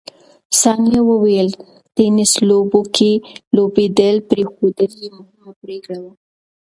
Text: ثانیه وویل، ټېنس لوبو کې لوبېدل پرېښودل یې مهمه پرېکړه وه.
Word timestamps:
ثانیه 0.61 1.01
وویل، 1.09 1.49
ټېنس 1.95 2.31
لوبو 2.49 2.81
کې 2.95 3.11
لوبېدل 3.55 4.15
پرېښودل 4.29 4.91
یې 5.01 5.09
مهمه 5.17 5.51
پرېکړه 5.61 5.99
وه. 6.03 6.11